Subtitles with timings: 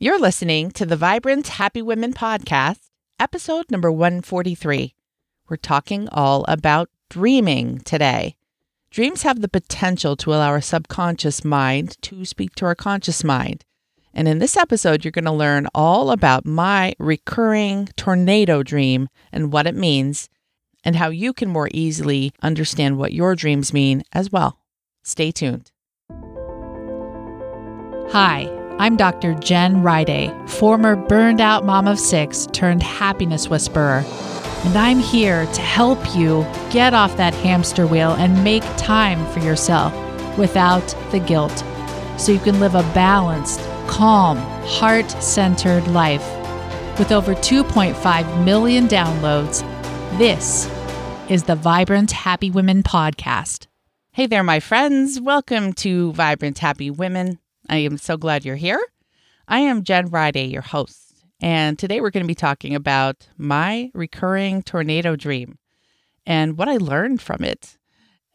[0.00, 2.78] You're listening to the Vibrant Happy Women podcast,
[3.18, 4.94] episode number 143.
[5.48, 8.36] We're talking all about dreaming today.
[8.92, 13.64] Dreams have the potential to allow our subconscious mind to speak to our conscious mind.
[14.14, 19.52] And in this episode, you're going to learn all about my recurring tornado dream and
[19.52, 20.28] what it means,
[20.84, 24.60] and how you can more easily understand what your dreams mean as well.
[25.02, 25.72] Stay tuned.
[28.12, 28.57] Hi.
[28.80, 29.34] I'm Dr.
[29.34, 34.04] Jen Riday, former burned out mom of six turned happiness whisperer.
[34.64, 39.40] And I'm here to help you get off that hamster wheel and make time for
[39.40, 39.92] yourself
[40.38, 41.64] without the guilt
[42.18, 46.24] so you can live a balanced, calm, heart centered life.
[47.00, 49.60] With over 2.5 million downloads,
[50.18, 50.70] this
[51.28, 53.66] is the Vibrant Happy Women podcast.
[54.12, 55.20] Hey there, my friends.
[55.20, 57.40] Welcome to Vibrant Happy Women.
[57.68, 58.80] I am so glad you're here.
[59.46, 63.90] I am Jen Riday, your host, and today we're going to be talking about my
[63.92, 65.58] recurring tornado dream
[66.26, 67.76] and what I learned from it.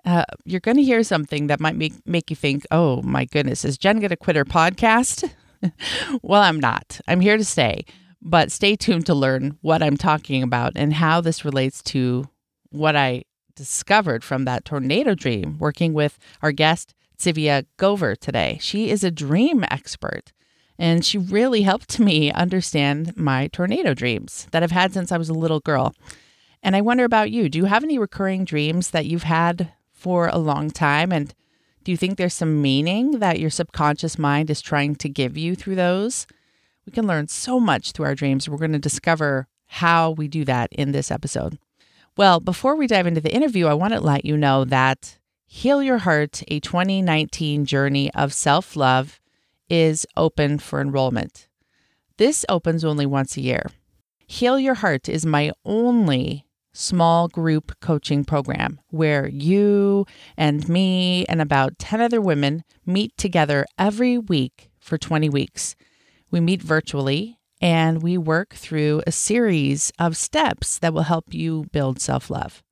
[0.06, 3.66] Uh, you're going to hear something that might make, make you think, oh my goodness,
[3.66, 5.28] is Jen going to quit her podcast?
[6.22, 7.00] well, I'm not.
[7.08, 7.86] I'm here to stay,
[8.22, 12.30] but stay tuned to learn what I'm talking about and how this relates to
[12.70, 13.23] what I
[13.56, 16.94] discovered from that tornado dream working with our guest,
[17.24, 18.58] Tzivia Gover today.
[18.60, 20.34] She is a dream expert
[20.78, 25.30] and she really helped me understand my tornado dreams that I've had since I was
[25.30, 25.96] a little girl.
[26.62, 27.48] And I wonder about you.
[27.48, 31.14] Do you have any recurring dreams that you've had for a long time?
[31.14, 31.34] And
[31.86, 35.56] do you think there's some meaning that your subconscious mind is trying to give you
[35.56, 36.28] through those?
[36.86, 38.50] We can learn so much through our dreams.
[38.50, 41.58] We're going to discover how we do that in this episode.
[42.18, 45.83] Well, before we dive into the interview, I want to let you know that Heal
[45.83, 49.19] Your Heart, a 2019 journey of self love,
[49.69, 51.47] is open for enrollment.
[52.17, 53.69] This opens only once a year.
[54.27, 60.05] Heal Your Heart is my only small group coaching program where you
[60.36, 65.76] and me and about 10 other women meet together every week for 20 weeks.
[66.32, 71.65] We meet virtually and we work through a series of steps that will help you
[71.71, 72.64] build self love.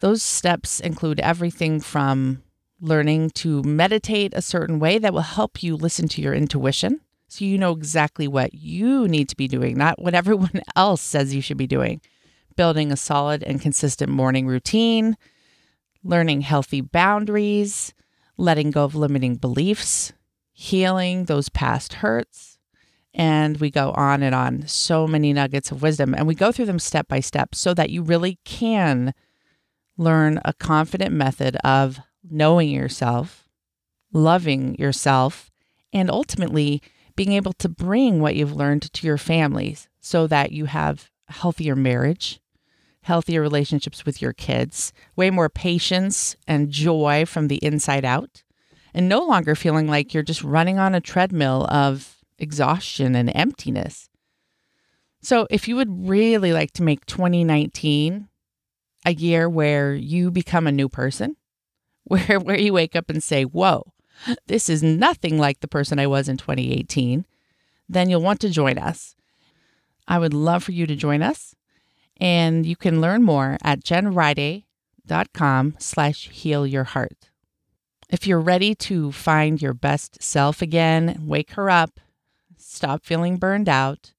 [0.00, 2.42] Those steps include everything from
[2.80, 7.44] learning to meditate a certain way that will help you listen to your intuition so
[7.44, 11.40] you know exactly what you need to be doing, not what everyone else says you
[11.40, 12.00] should be doing.
[12.56, 15.16] Building a solid and consistent morning routine,
[16.02, 17.92] learning healthy boundaries,
[18.38, 20.12] letting go of limiting beliefs,
[20.52, 22.58] healing those past hurts.
[23.12, 24.66] And we go on and on.
[24.66, 26.14] So many nuggets of wisdom.
[26.14, 29.14] And we go through them step by step so that you really can
[29.96, 33.48] learn a confident method of knowing yourself,
[34.12, 35.50] loving yourself,
[35.92, 36.82] and ultimately
[37.14, 41.74] being able to bring what you've learned to your families so that you have healthier
[41.74, 42.40] marriage,
[43.02, 48.42] healthier relationships with your kids, way more patience and joy from the inside out,
[48.92, 54.08] and no longer feeling like you're just running on a treadmill of exhaustion and emptiness.
[55.22, 58.28] So, if you would really like to make 2019
[59.06, 61.36] a year where you become a new person,
[62.04, 63.92] where where you wake up and say, "Whoa,
[64.46, 67.24] this is nothing like the person I was in 2018,"
[67.88, 69.14] then you'll want to join us.
[70.08, 71.54] I would love for you to join us,
[72.20, 77.30] and you can learn more at jenriday.com slash heal your heart.
[78.08, 81.98] If you're ready to find your best self again, wake her up,
[82.56, 84.12] stop feeling burned out,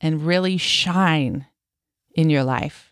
[0.00, 1.46] and really shine
[2.14, 2.85] in your life,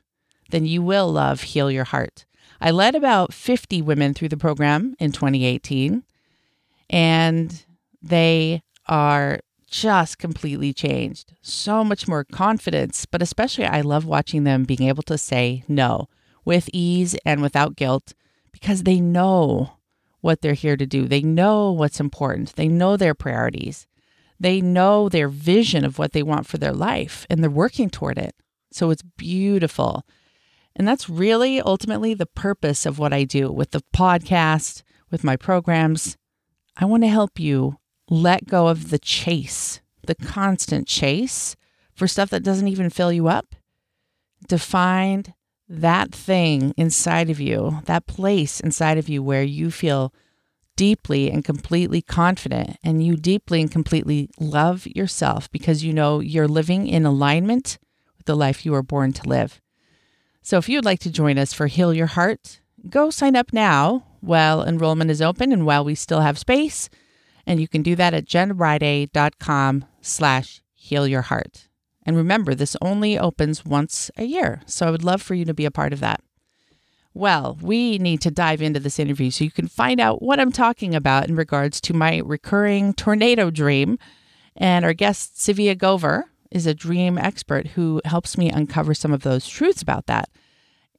[0.54, 2.24] then you will love Heal Your Heart.
[2.60, 6.04] I led about 50 women through the program in 2018,
[6.88, 7.64] and
[8.00, 11.34] they are just completely changed.
[11.42, 16.08] So much more confidence, but especially I love watching them being able to say no
[16.44, 18.14] with ease and without guilt
[18.52, 19.72] because they know
[20.20, 21.08] what they're here to do.
[21.08, 23.86] They know what's important, they know their priorities,
[24.38, 28.18] they know their vision of what they want for their life, and they're working toward
[28.18, 28.34] it.
[28.70, 30.04] So it's beautiful.
[30.76, 35.36] And that's really ultimately the purpose of what I do with the podcast, with my
[35.36, 36.16] programs.
[36.76, 37.78] I want to help you
[38.10, 41.56] let go of the chase, the constant chase
[41.94, 43.54] for stuff that doesn't even fill you up,
[44.48, 45.32] to find
[45.68, 50.12] that thing inside of you, that place inside of you where you feel
[50.76, 56.48] deeply and completely confident and you deeply and completely love yourself because you know you're
[56.48, 57.78] living in alignment
[58.16, 59.60] with the life you were born to live.
[60.44, 62.60] So if you'd like to join us for Heal Your Heart,
[62.90, 66.90] go sign up now while enrollment is open and while we still have space.
[67.46, 71.68] And you can do that at jenriday.com slash heal your heart.
[72.04, 74.60] And remember, this only opens once a year.
[74.66, 76.20] So I would love for you to be a part of that.
[77.14, 80.52] Well, we need to dive into this interview so you can find out what I'm
[80.52, 83.98] talking about in regards to my recurring tornado dream.
[84.58, 89.22] And our guest, Tzivia Gover, is a dream expert who helps me uncover some of
[89.22, 90.30] those truths about that.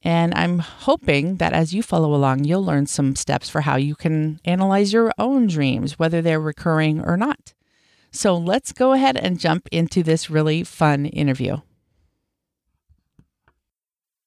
[0.02, 3.96] And I'm hoping that as you follow along, you'll learn some steps for how you
[3.96, 7.54] can analyze your own dreams, whether they're recurring or not.
[8.12, 11.56] So let's go ahead and jump into this really fun interview.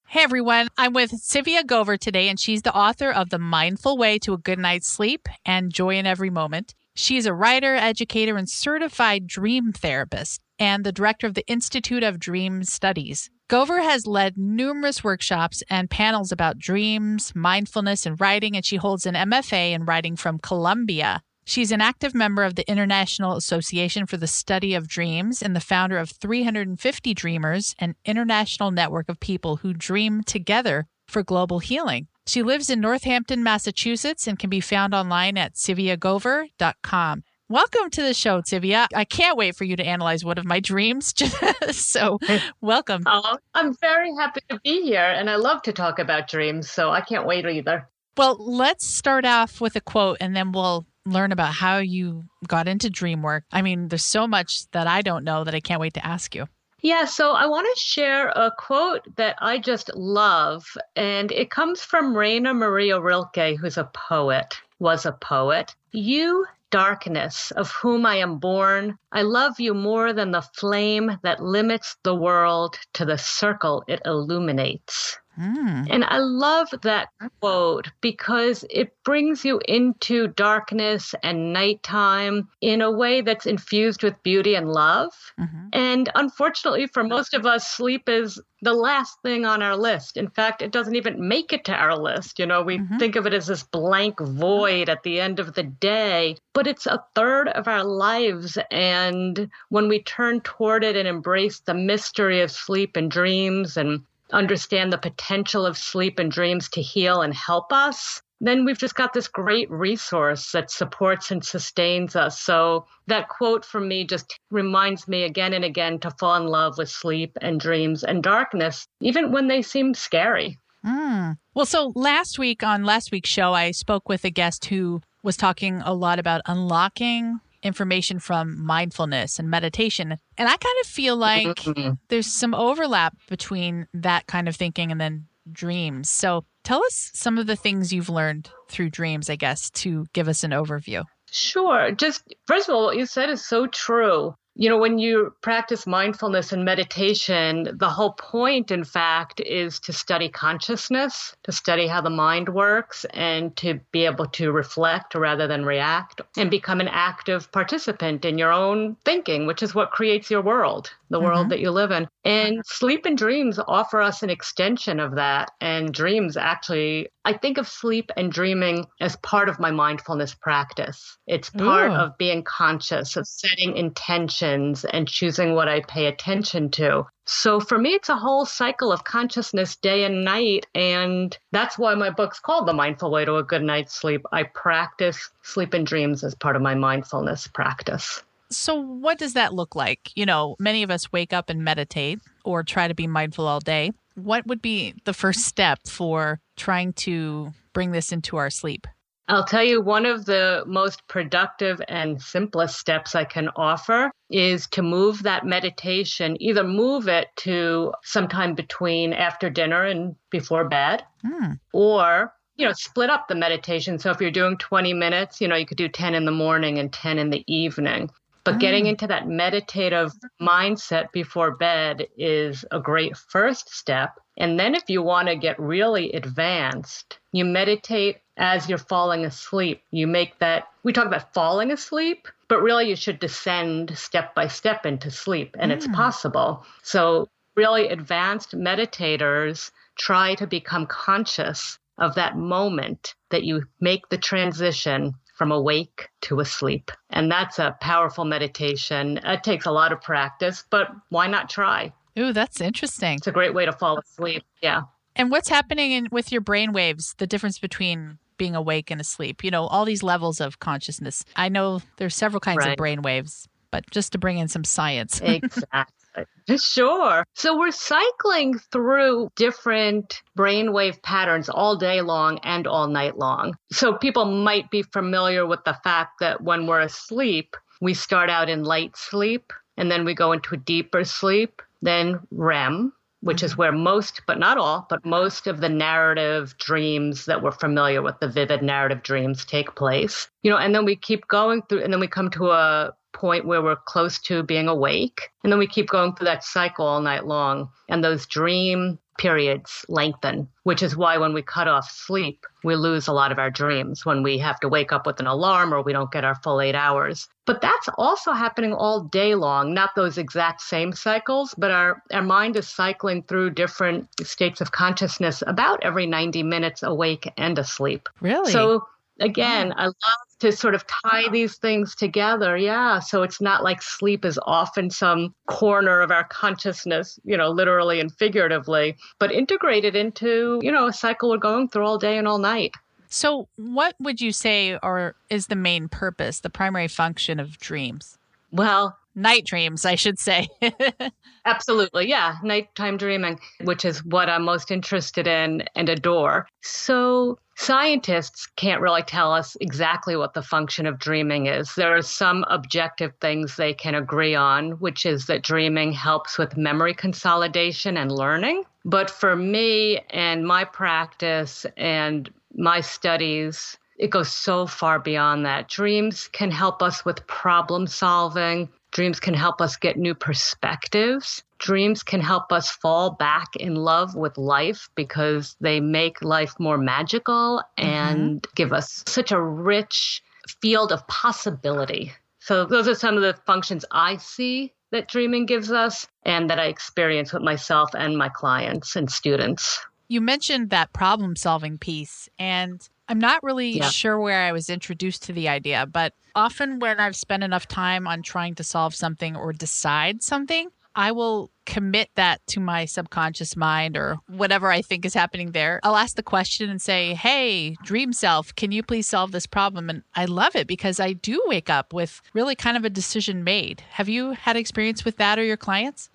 [0.08, 4.18] Hey everyone, I'm with Tzivia Gover today, and she's the author of The Mindful Way
[4.18, 6.74] to a Good Night's Sleep and Joy in Every Moment.
[6.94, 12.20] She's a writer, educator, and certified dream therapist, and the director of the Institute of
[12.20, 13.30] Dream Studies.
[13.48, 19.06] Gover has led numerous workshops and panels about dreams, mindfulness, and writing, and she holds
[19.06, 21.22] an MFA in writing from Columbia.
[21.44, 25.60] She's an active member of the International Association for the Study of Dreams and the
[25.60, 32.06] founder of 350 Dreamers, an international network of people who dream together for global healing.
[32.24, 37.24] She lives in Northampton, Massachusetts, and can be found online at tziviagover.com.
[37.50, 38.86] Welcome to the show, Tzivia.
[38.94, 41.12] I can't wait for you to analyze one of my dreams.
[41.72, 42.20] so,
[42.60, 43.02] welcome.
[43.12, 46.90] Oh, I'm very happy to be here, and I love to talk about dreams, so
[46.90, 47.88] I can't wait either.
[48.16, 52.68] Well, let's start off with a quote and then we'll learn about how you got
[52.68, 53.42] into dream work.
[53.50, 56.36] I mean, there's so much that I don't know that I can't wait to ask
[56.36, 56.46] you.
[56.82, 60.64] Yeah, so I want to share a quote that I just love,
[60.94, 65.74] and it comes from Rainer Maria Rilke, who's a poet, was a poet.
[65.90, 71.42] You darkness, of whom I am born, I love you more than the flame that
[71.42, 75.18] limits the world to the circle it illuminates.
[75.40, 75.86] Mm.
[75.88, 77.08] And I love that
[77.40, 84.22] quote because it brings you into darkness and nighttime in a way that's infused with
[84.22, 85.12] beauty and love.
[85.38, 85.68] Mm-hmm.
[85.72, 90.18] And unfortunately, for most of us, sleep is the last thing on our list.
[90.18, 92.38] In fact, it doesn't even make it to our list.
[92.38, 92.98] You know, we mm-hmm.
[92.98, 96.86] think of it as this blank void at the end of the day, but it's
[96.86, 98.58] a third of our lives.
[98.70, 104.02] And when we turn toward it and embrace the mystery of sleep and dreams and
[104.32, 108.94] understand the potential of sleep and dreams to heal and help us, then we've just
[108.94, 112.40] got this great resource that supports and sustains us.
[112.40, 116.78] So that quote from me just reminds me again and again to fall in love
[116.78, 120.58] with sleep and dreams and darkness, even when they seem scary.
[120.84, 121.36] Mm.
[121.54, 125.36] Well, so last week on last week's show, I spoke with a guest who was
[125.36, 130.16] talking a lot about unlocking information from mindfulness and meditation.
[130.38, 131.92] And I kind of feel like mm-hmm.
[132.08, 136.10] there's some overlap between that kind of thinking and then dreams.
[136.10, 140.28] So tell us some of the things you've learned through dreams, I guess, to give
[140.28, 141.04] us an overview.
[141.30, 141.92] Sure.
[141.92, 145.86] Just first of all, what you said is so true you know, when you practice
[145.86, 152.00] mindfulness and meditation, the whole point, in fact, is to study consciousness, to study how
[152.00, 156.88] the mind works, and to be able to reflect rather than react and become an
[156.88, 161.26] active participant in your own thinking, which is what creates your world, the mm-hmm.
[161.26, 162.08] world that you live in.
[162.24, 165.52] And sleep and dreams offer us an extension of that.
[165.60, 171.16] And dreams actually, I think of sleep and dreaming as part of my mindfulness practice.
[171.26, 171.94] It's part Ooh.
[171.94, 177.06] of being conscious, of setting intention and choosing what I pay attention to.
[177.26, 180.66] So for me, it's a whole cycle of consciousness day and night.
[180.74, 184.22] And that's why my book's called The Mindful Way to a Good Night's Sleep.
[184.32, 188.22] I practice sleep and dreams as part of my mindfulness practice.
[188.50, 190.10] So, what does that look like?
[190.16, 193.60] You know, many of us wake up and meditate or try to be mindful all
[193.60, 193.92] day.
[194.16, 198.88] What would be the first step for trying to bring this into our sleep?
[199.30, 204.66] I'll tell you one of the most productive and simplest steps I can offer is
[204.68, 211.04] to move that meditation, either move it to sometime between after dinner and before bed,
[211.24, 211.60] mm.
[211.72, 214.00] or you know, split up the meditation.
[214.00, 216.78] So if you're doing 20 minutes, you know, you could do 10 in the morning
[216.78, 218.10] and 10 in the evening.
[218.42, 218.60] But mm.
[218.60, 224.18] getting into that meditative mindset before bed is a great first step.
[224.36, 229.82] And then if you want to get really advanced, you meditate as you're falling asleep.
[229.90, 234.48] You make that, we talk about falling asleep, but really you should descend step by
[234.48, 235.74] step into sleep, and mm.
[235.74, 236.64] it's possible.
[236.82, 244.16] So, really advanced meditators try to become conscious of that moment that you make the
[244.16, 246.90] transition from awake to asleep.
[247.10, 249.18] And that's a powerful meditation.
[249.24, 251.92] It takes a lot of practice, but why not try?
[252.18, 253.16] Ooh, that's interesting.
[253.16, 254.44] It's a great way to fall asleep.
[254.62, 254.82] Yeah.
[255.20, 259.44] And what's happening in, with your brain waves, the difference between being awake and asleep,
[259.44, 261.26] you know, all these levels of consciousness.
[261.36, 262.70] I know there's several kinds right.
[262.70, 263.46] of brain waves.
[263.70, 265.20] but just to bring in some science.
[265.24, 266.24] exactly.
[266.56, 267.22] Sure.
[267.34, 273.58] So we're cycling through different brainwave patterns all day long and all night long.
[273.70, 278.48] So people might be familiar with the fact that when we're asleep, we start out
[278.48, 283.56] in light sleep and then we go into a deeper sleep, then REM, which is
[283.56, 288.18] where most, but not all, but most of the narrative dreams that we're familiar with,
[288.20, 290.28] the vivid narrative dreams take place.
[290.42, 293.46] You know, and then we keep going through, and then we come to a point
[293.46, 295.30] where we're close to being awake.
[295.44, 297.68] And then we keep going through that cycle all night long.
[297.88, 303.06] And those dream periods lengthen, which is why when we cut off sleep, we lose
[303.06, 305.82] a lot of our dreams when we have to wake up with an alarm or
[305.82, 307.28] we don't get our full eight hours.
[307.44, 312.22] But that's also happening all day long, not those exact same cycles, but our, our
[312.22, 318.08] mind is cycling through different states of consciousness about every 90 minutes awake and asleep.
[318.22, 318.52] Really?
[318.52, 318.86] So
[319.20, 319.80] again, oh.
[319.80, 319.94] I love
[320.40, 322.56] to sort of tie these things together.
[322.56, 322.98] Yeah.
[322.98, 327.50] So it's not like sleep is off in some corner of our consciousness, you know,
[327.50, 332.18] literally and figuratively, but integrated into, you know, a cycle we're going through all day
[332.18, 332.74] and all night.
[333.12, 338.18] So, what would you say or is the main purpose, the primary function of dreams?
[338.52, 340.48] Well, night dreams, I should say.
[341.44, 342.08] Absolutely.
[342.08, 342.36] Yeah.
[342.42, 346.46] Nighttime dreaming, which is what I'm most interested in and adore.
[346.62, 351.74] So, scientists can't really tell us exactly what the function of dreaming is.
[351.74, 356.56] There are some objective things they can agree on, which is that dreaming helps with
[356.56, 358.64] memory consolidation and learning.
[358.84, 365.68] But for me and my practice and my studies, it goes so far beyond that.
[365.68, 368.70] Dreams can help us with problem solving.
[369.00, 371.42] Dreams can help us get new perspectives.
[371.56, 376.76] Dreams can help us fall back in love with life because they make life more
[376.76, 378.54] magical and mm-hmm.
[378.56, 380.22] give us such a rich
[380.60, 382.12] field of possibility.
[382.40, 386.58] So, those are some of the functions I see that dreaming gives us and that
[386.58, 389.80] I experience with myself and my clients and students.
[390.08, 393.90] You mentioned that problem solving piece, and I'm not really yeah.
[393.90, 398.06] sure where I was introduced to the idea, but often when I've spent enough time
[398.06, 403.56] on trying to solve something or decide something, I will commit that to my subconscious
[403.56, 405.80] mind or whatever I think is happening there.
[405.82, 409.90] I'll ask the question and say, Hey, dream self, can you please solve this problem?
[409.90, 413.42] And I love it because I do wake up with really kind of a decision
[413.42, 413.82] made.
[413.90, 416.09] Have you had experience with that or your clients?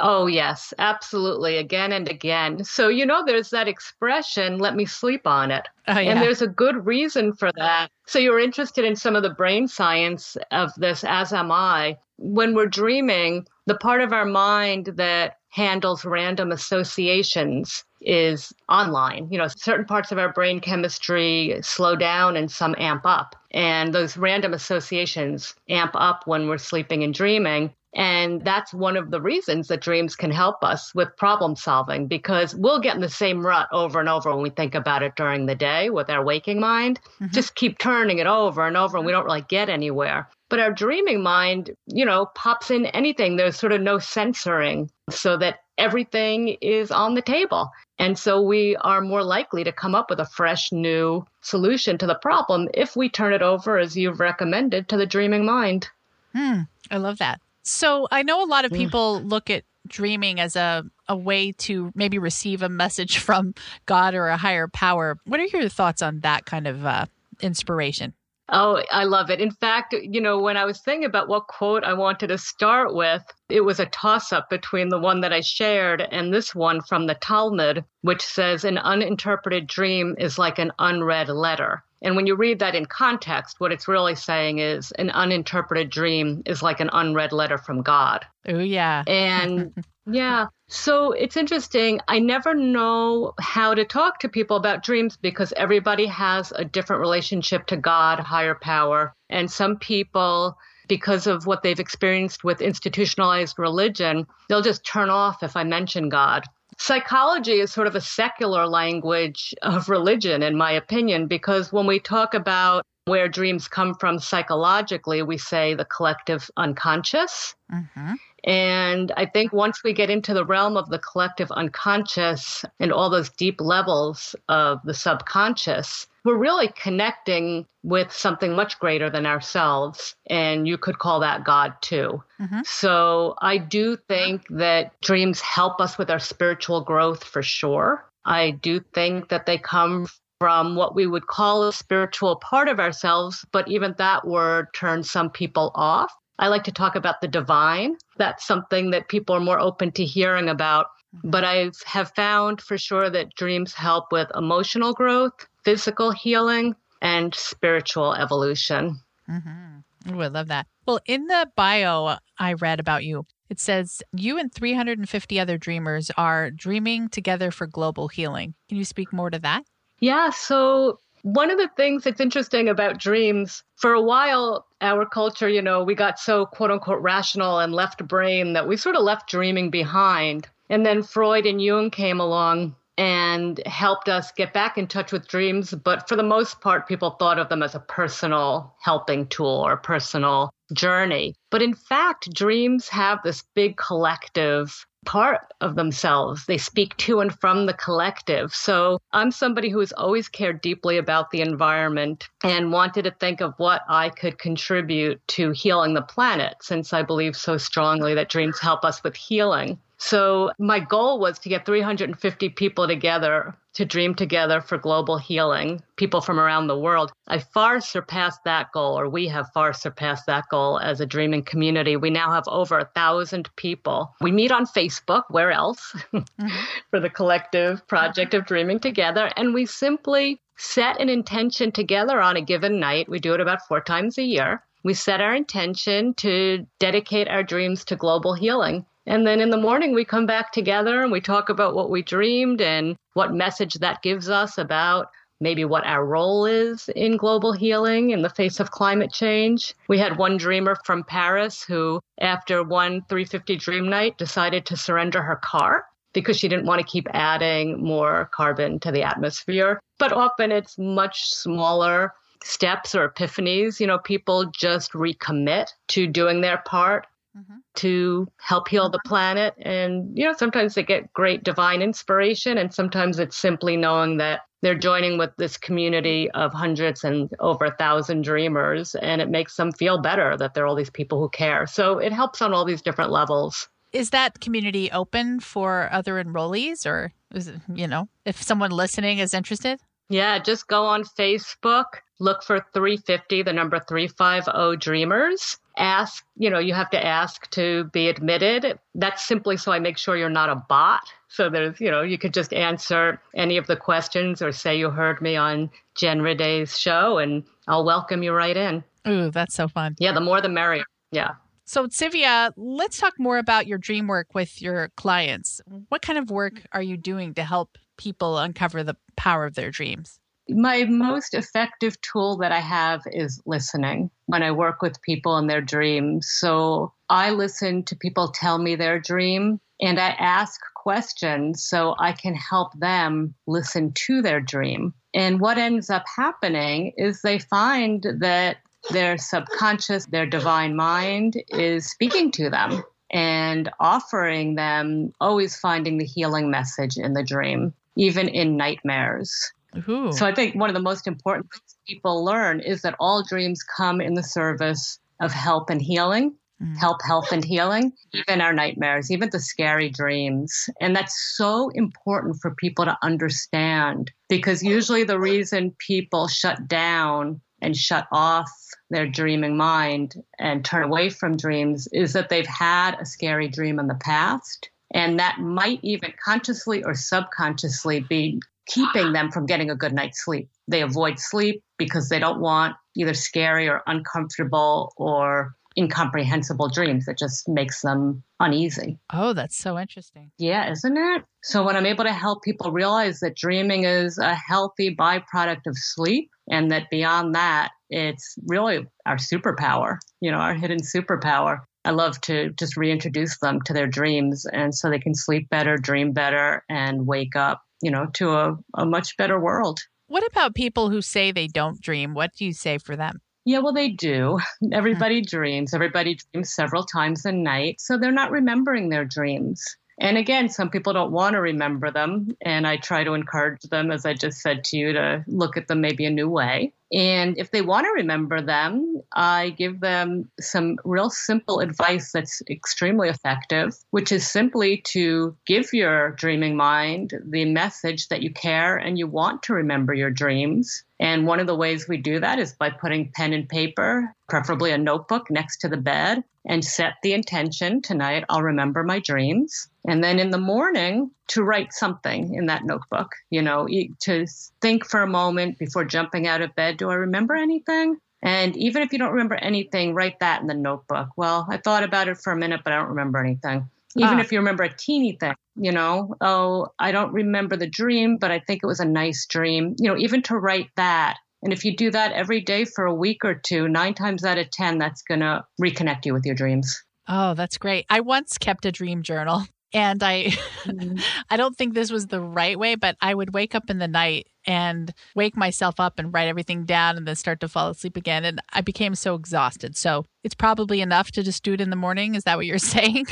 [0.00, 1.56] Oh, yes, absolutely.
[1.56, 2.64] Again and again.
[2.64, 5.68] So, you know, there's that expression, let me sleep on it.
[5.86, 6.12] Oh, yeah.
[6.12, 7.88] And there's a good reason for that.
[8.06, 11.98] So, you're interested in some of the brain science of this, as am I.
[12.18, 19.28] When we're dreaming, the part of our mind that handles random associations is online.
[19.30, 23.34] You know, certain parts of our brain chemistry slow down and some amp up.
[23.52, 27.72] And those random associations amp up when we're sleeping and dreaming.
[27.94, 32.54] And that's one of the reasons that dreams can help us with problem solving because
[32.54, 35.46] we'll get in the same rut over and over when we think about it during
[35.46, 37.00] the day with our waking mind.
[37.14, 37.32] Mm-hmm.
[37.32, 40.28] Just keep turning it over and over and we don't really get anywhere.
[40.50, 43.36] But our dreaming mind, you know, pops in anything.
[43.36, 47.70] There's sort of no censoring so that everything is on the table.
[47.98, 52.06] And so we are more likely to come up with a fresh new solution to
[52.06, 55.88] the problem if we turn it over, as you've recommended, to the dreaming mind.
[56.34, 57.40] Hmm, I love that.
[57.68, 61.92] So I know a lot of people look at dreaming as a, a way to
[61.94, 63.54] maybe receive a message from
[63.86, 65.18] God or a higher power.
[65.26, 67.06] What are your thoughts on that kind of uh,
[67.40, 68.14] inspiration?
[68.50, 69.42] Oh, I love it.
[69.42, 72.94] In fact, you know, when I was thinking about what quote I wanted to start
[72.94, 76.80] with, it was a toss up between the one that I shared and this one
[76.80, 81.84] from the Talmud, which says, An uninterpreted dream is like an unread letter.
[82.02, 86.42] And when you read that in context, what it's really saying is an uninterpreted dream
[86.46, 88.24] is like an unread letter from God.
[88.46, 89.02] Oh, yeah.
[89.06, 89.72] And
[90.06, 90.46] yeah.
[90.68, 92.00] So it's interesting.
[92.08, 97.00] I never know how to talk to people about dreams because everybody has a different
[97.00, 99.14] relationship to God, higher power.
[99.28, 100.56] And some people,
[100.88, 106.08] because of what they've experienced with institutionalized religion, they'll just turn off if I mention
[106.08, 106.44] God.
[106.78, 111.98] Psychology is sort of a secular language of religion, in my opinion, because when we
[111.98, 117.54] talk about where dreams come from psychologically, we say the collective unconscious.
[117.72, 118.14] Mm-hmm.
[118.44, 123.10] And I think once we get into the realm of the collective unconscious and all
[123.10, 130.14] those deep levels of the subconscious, we're really connecting with something much greater than ourselves.
[130.28, 132.22] And you could call that God too.
[132.40, 132.60] Mm-hmm.
[132.64, 138.04] So I do think that dreams help us with our spiritual growth for sure.
[138.24, 140.06] I do think that they come
[140.38, 145.10] from what we would call a spiritual part of ourselves, but even that word turns
[145.10, 147.96] some people off I like to talk about the divine.
[148.16, 150.86] That's something that people are more open to hearing about.
[151.24, 157.34] But I have found for sure that dreams help with emotional growth, physical healing, and
[157.34, 159.00] spiritual evolution.
[159.28, 160.14] Mm-hmm.
[160.14, 160.66] Ooh, I love that.
[160.86, 166.10] Well, in the bio I read about you, it says you and 350 other dreamers
[166.16, 168.54] are dreaming together for global healing.
[168.68, 169.64] Can you speak more to that?
[170.00, 170.30] Yeah.
[170.30, 175.62] So, one of the things that's interesting about dreams, for a while, our culture, you
[175.62, 179.28] know, we got so quote unquote rational and left brain that we sort of left
[179.28, 180.48] dreaming behind.
[180.70, 185.28] And then Freud and Jung came along and helped us get back in touch with
[185.28, 185.72] dreams.
[185.72, 189.76] But for the most part, people thought of them as a personal helping tool or
[189.76, 191.34] personal journey.
[191.50, 196.46] But in fact, dreams have this big collective part of themselves.
[196.46, 198.54] They speak to and from the collective.
[198.54, 203.40] So I'm somebody who has always cared deeply about the environment and wanted to think
[203.40, 208.28] of what I could contribute to healing the planet, since I believe so strongly that
[208.28, 209.78] dreams help us with healing.
[209.98, 215.80] So my goal was to get 350 people together to dream together for global healing,
[215.94, 217.12] people from around the world.
[217.28, 221.44] I far surpassed that goal, or we have far surpassed that goal as a dreaming
[221.44, 221.96] community.
[221.96, 224.16] We now have over a thousand people.
[224.20, 226.48] We meet on Facebook, where else, mm-hmm.
[226.90, 229.30] for the collective project of dreaming together.
[229.36, 233.08] And we simply set an intention together on a given night.
[233.08, 234.60] We do it about four times a year.
[234.82, 238.86] We set our intention to dedicate our dreams to global healing.
[239.08, 242.02] And then in the morning, we come back together and we talk about what we
[242.02, 245.08] dreamed and what message that gives us about
[245.40, 249.74] maybe what our role is in global healing in the face of climate change.
[249.88, 255.20] We had one dreamer from Paris who, after one 350 dream night, decided to surrender
[255.20, 259.80] her car because she didn't want to keep adding more carbon to the atmosphere.
[259.98, 263.80] But often it's much smaller steps or epiphanies.
[263.80, 267.58] You know, people just recommit to doing their part mm-hmm.
[267.76, 269.54] to help heal the planet.
[269.60, 274.40] And, you know, sometimes they get great divine inspiration, and sometimes it's simply knowing that
[274.60, 279.56] they're joining with this community of hundreds and over a thousand dreamers, and it makes
[279.56, 281.66] them feel better that there are all these people who care.
[281.66, 283.68] So it helps on all these different levels.
[283.92, 289.18] Is that community open for other enrollees, or is it, you know, if someone listening
[289.18, 289.80] is interested?
[290.10, 291.84] Yeah, just go on Facebook,
[292.18, 295.58] look for 350, the number 350 Dreamers.
[295.78, 298.78] Ask, you know, you have to ask to be admitted.
[298.94, 301.02] That's simply so I make sure you're not a bot.
[301.28, 304.90] So there's, you know, you could just answer any of the questions or say you
[304.90, 308.82] heard me on Jen Riday's show and I'll welcome you right in.
[309.06, 309.94] Ooh, that's so fun.
[309.98, 310.84] Yeah, the more the merrier.
[311.12, 311.32] Yeah.
[311.64, 315.60] So, Tzivia, let's talk more about your dream work with your clients.
[315.90, 319.70] What kind of work are you doing to help people uncover the power of their
[319.70, 320.18] dreams?
[320.48, 325.46] My most effective tool that I have is listening when I work with people in
[325.46, 326.28] their dreams.
[326.30, 332.12] So I listen to people tell me their dream and I ask questions so I
[332.12, 334.92] can help them listen to their dream.
[335.14, 338.58] And what ends up happening is they find that
[338.90, 346.04] their subconscious, their divine mind is speaking to them and offering them, always finding the
[346.04, 349.52] healing message in the dream even in nightmares.
[349.88, 350.12] Ooh.
[350.12, 353.62] So I think one of the most important things people learn is that all dreams
[353.62, 356.34] come in the service of help and healing.
[356.62, 356.76] Mm.
[356.76, 360.68] Help, health, and healing, even our nightmares, even the scary dreams.
[360.80, 367.40] And that's so important for people to understand because usually the reason people shut down
[367.62, 368.50] and shut off
[368.90, 373.78] their dreaming mind and turn away from dreams is that they've had a scary dream
[373.78, 379.70] in the past and that might even consciously or subconsciously be keeping them from getting
[379.70, 380.48] a good night's sleep.
[380.68, 387.16] They avoid sleep because they don't want either scary or uncomfortable or incomprehensible dreams that
[387.16, 388.98] just makes them uneasy.
[389.12, 390.32] Oh, that's so interesting.
[390.36, 391.22] Yeah, isn't it?
[391.44, 395.76] So when I'm able to help people realize that dreaming is a healthy byproduct of
[395.76, 401.60] sleep and that beyond that, it's really our superpower, you know, our hidden superpower.
[401.88, 405.78] I love to just reintroduce them to their dreams and so they can sleep better,
[405.78, 409.80] dream better, and wake up, you know, to a, a much better world.
[410.06, 412.12] What about people who say they don't dream?
[412.12, 413.22] What do you say for them?
[413.46, 414.38] Yeah, well, they do.
[414.72, 415.34] Everybody mm-hmm.
[415.34, 415.72] dreams.
[415.72, 417.80] Everybody dreams several times a night.
[417.80, 419.64] So they're not remembering their dreams.
[420.00, 422.36] And again, some people don't want to remember them.
[422.42, 425.68] And I try to encourage them, as I just said to you, to look at
[425.68, 426.72] them maybe a new way.
[426.90, 432.40] And if they want to remember them, I give them some real simple advice that's
[432.48, 438.76] extremely effective, which is simply to give your dreaming mind the message that you care
[438.76, 440.82] and you want to remember your dreams.
[440.98, 444.70] And one of the ways we do that is by putting pen and paper, preferably
[444.70, 449.68] a notebook, next to the bed and set the intention tonight I'll remember my dreams.
[449.86, 453.68] And then in the morning, to write something in that notebook, you know,
[454.00, 454.26] to
[454.60, 457.98] think for a moment before jumping out of bed do I remember anything?
[458.22, 461.10] And even if you don't remember anything, write that in the notebook.
[461.16, 463.68] Well, I thought about it for a minute, but I don't remember anything.
[463.96, 464.20] Even ah.
[464.20, 468.30] if you remember a teeny thing, you know, oh, I don't remember the dream, but
[468.30, 469.76] I think it was a nice dream.
[469.78, 471.18] You know, even to write that.
[471.42, 474.38] And if you do that every day for a week or two, nine times out
[474.38, 476.82] of 10, that's going to reconnect you with your dreams.
[477.06, 477.86] Oh, that's great.
[477.88, 480.98] I once kept a dream journal and I mm-hmm.
[481.30, 483.88] I don't think this was the right way, but I would wake up in the
[483.88, 487.96] night and wake myself up and write everything down and then start to fall asleep
[487.96, 489.76] again and I became so exhausted.
[489.76, 492.14] So, it's probably enough to just do it in the morning.
[492.14, 493.06] Is that what you're saying?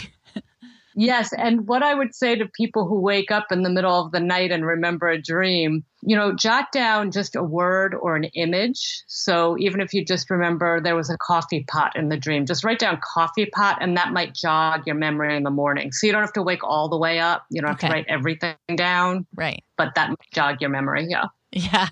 [0.98, 1.34] Yes.
[1.34, 4.20] And what I would say to people who wake up in the middle of the
[4.20, 9.04] night and remember a dream, you know, jot down just a word or an image.
[9.06, 12.64] So even if you just remember there was a coffee pot in the dream, just
[12.64, 15.92] write down coffee pot and that might jog your memory in the morning.
[15.92, 17.44] So you don't have to wake all the way up.
[17.50, 17.88] You don't have okay.
[17.88, 19.26] to write everything down.
[19.34, 19.62] Right.
[19.76, 21.06] But that might jog your memory.
[21.10, 21.26] Yeah.
[21.52, 21.88] Yeah,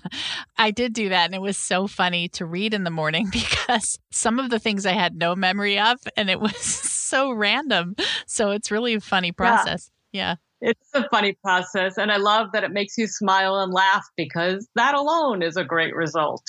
[0.57, 1.25] I did do that.
[1.25, 4.85] And it was so funny to read in the morning because some of the things
[4.85, 6.55] I had no memory of and it was
[7.05, 7.95] so random.
[8.27, 9.91] So it's really a funny process.
[10.11, 10.35] Yeah.
[10.61, 10.69] yeah.
[10.69, 11.97] It's a funny process.
[11.97, 15.63] And I love that it makes you smile and laugh because that alone is a
[15.63, 16.43] great result.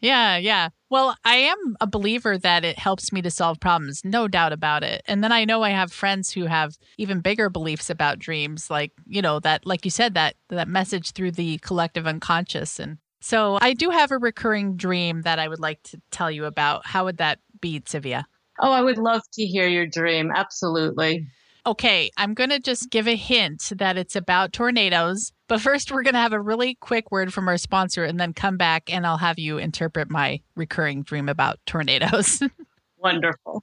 [0.00, 0.70] Yeah, yeah.
[0.90, 4.82] Well, I am a believer that it helps me to solve problems, no doubt about
[4.82, 5.02] it.
[5.06, 8.92] And then I know I have friends who have even bigger beliefs about dreams, like,
[9.06, 13.56] you know, that like you said that that message through the collective unconscious and so
[13.62, 16.84] I do have a recurring dream that I would like to tell you about.
[16.84, 18.24] How would that be, Tzivia?
[18.62, 20.30] Oh, I would love to hear your dream.
[20.34, 21.26] Absolutely.
[21.66, 25.32] Okay, I'm going to just give a hint that it's about tornadoes.
[25.48, 28.32] But first, we're going to have a really quick word from our sponsor and then
[28.32, 32.40] come back and I'll have you interpret my recurring dream about tornadoes.
[32.98, 33.62] Wonderful.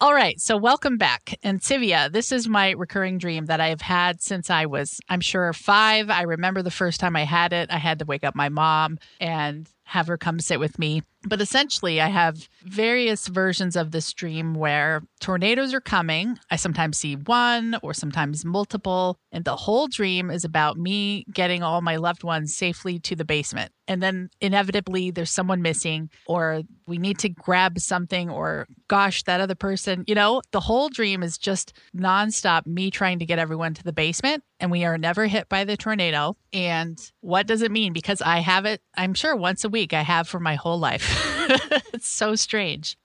[0.00, 1.38] All right, so welcome back.
[1.42, 5.52] And Tzivia, this is my recurring dream that I've had since I was, I'm sure,
[5.54, 6.10] five.
[6.10, 7.70] I remember the first time I had it.
[7.70, 11.02] I had to wake up my mom and have her come sit with me.
[11.26, 16.38] But essentially, I have various versions of this dream where tornadoes are coming.
[16.50, 19.18] I sometimes see one or sometimes multiple.
[19.32, 23.24] And the whole dream is about me getting all my loved ones safely to the
[23.24, 23.72] basement.
[23.86, 29.42] And then inevitably, there's someone missing, or we need to grab something, or gosh, that
[29.42, 30.04] other person.
[30.06, 33.92] You know, the whole dream is just nonstop me trying to get everyone to the
[33.92, 34.42] basement.
[34.58, 36.36] And we are never hit by the tornado.
[36.52, 37.92] And what does it mean?
[37.92, 41.13] Because I have it, I'm sure once a week, I have for my whole life.
[41.92, 42.96] it's so strange.